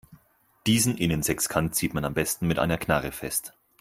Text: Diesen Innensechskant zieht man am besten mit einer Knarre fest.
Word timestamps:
Diesen 0.65 0.97
Innensechskant 0.97 1.75
zieht 1.75 1.93
man 1.93 2.05
am 2.05 2.15
besten 2.15 2.47
mit 2.47 2.57
einer 2.57 2.79
Knarre 2.79 3.11
fest. 3.11 3.53